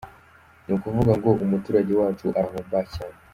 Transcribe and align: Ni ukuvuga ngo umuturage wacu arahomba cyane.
Ni 0.65 0.71
ukuvuga 0.77 1.11
ngo 1.19 1.29
umuturage 1.45 1.91
wacu 1.99 2.27
arahomba 2.37 2.79
cyane. 2.93 3.17